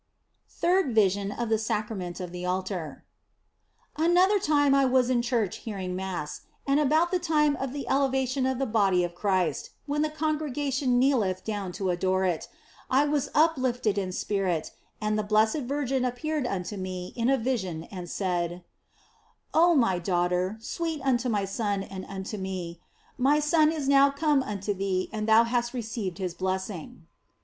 THIRD 0.49 0.95
VISION 0.95 1.31
OF 1.31 1.49
THE 1.49 1.59
SACRAMENT 1.59 2.19
OF 2.19 2.31
THE 2.31 2.43
ALTAR 2.43 3.03
ANOTHER 3.97 4.39
time 4.39 4.73
I 4.73 4.83
was 4.83 5.11
in 5.11 5.21
church 5.21 5.57
hearing 5.57 5.95
Mass, 5.95 6.41
and 6.65 6.79
about 6.79 7.11
the 7.11 7.19
time 7.19 7.55
of 7.57 7.71
the 7.71 7.87
elevation 7.87 8.47
of 8.47 8.57
the 8.57 8.65
Body 8.65 9.03
of 9.03 9.13
Christ 9.13 9.69
(when 9.85 10.01
the 10.01 10.09
congregation 10.09 10.97
kneeleth 10.99 11.43
down 11.43 11.71
to 11.73 11.91
adore 11.91 12.25
it), 12.25 12.47
I 12.89 13.05
was 13.05 13.29
uplifted 13.35 13.99
in 13.99 14.11
spirit, 14.11 14.71
and 14.99 15.19
the 15.19 15.23
Blessed 15.23 15.59
Virgin 15.69 16.03
appeared 16.03 16.47
unto 16.47 16.77
me 16.77 17.13
in 17.15 17.29
a 17.29 17.37
vision 17.37 17.83
and 17.91 18.09
said: 18.09 18.53
OF 18.53 18.63
FOLIGNO 19.53 19.53
225" 19.53 19.53
Oh 19.61 19.75
my 19.75 19.99
daughter, 19.99 20.57
sweet 20.61 20.99
unto 21.03 21.29
my 21.29 21.45
Son 21.45 21.83
and 21.83 22.05
unto 22.09 22.37
me, 22.37 22.81
my 23.19 23.39
Son 23.39 23.71
is 23.71 23.87
now 23.87 24.09
come 24.09 24.41
unto 24.41 24.73
thee 24.73 25.09
and 25.13 25.27
thou 25.27 25.43
hast 25.43 25.75
received 25.75 26.17
His 26.17 26.33
blessing." 26.33 27.05